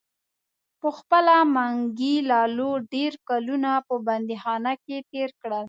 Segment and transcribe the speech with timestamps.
[0.81, 5.59] پخپله منګي لالو ډیر کلونه په بندیخانه کې تیر کړل.